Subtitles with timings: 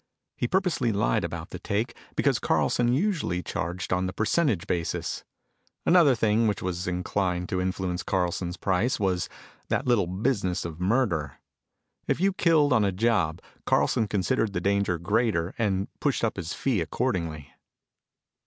[0.35, 5.23] He purposely lied about the take because Carlson usually charged on the percentage basis.
[5.85, 9.29] Another thing which was inclined to influence Carlson's price was
[9.67, 11.37] that little business of murder.
[12.07, 16.51] If you killed on a job Carlson considered the danger greater and pushed up his
[16.55, 17.51] fee accordingly.